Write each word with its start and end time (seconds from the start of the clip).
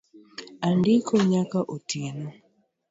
Andiko 0.67 1.13
nyaka 1.29 1.59
otieno 1.75 2.29